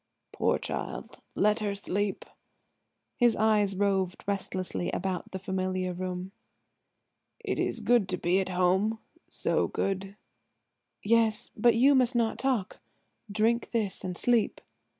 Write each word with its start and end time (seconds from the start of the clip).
"Poor 0.31 0.57
child; 0.57 1.19
let 1.35 1.59
her 1.59 1.75
sleep." 1.75 2.25
His 3.17 3.35
eyes 3.35 3.75
roved 3.75 4.23
restlessly 4.27 4.89
about 4.91 5.29
the 5.31 5.37
familiar 5.37 5.93
room. 5.93 6.31
"It 7.39 7.59
is 7.59 7.81
good 7.81 8.09
to 8.09 8.17
be 8.17 8.39
at 8.39 8.49
home–so 8.49 9.67
good." 9.67 10.15
"Yes–but 11.03 11.75
you 11.75 11.93
must 11.93 12.15
not 12.15 12.39
talk. 12.39 12.79
Drink 13.31 13.69
this 13.69 14.03
and 14.03 14.17
sleep." 14.17 14.59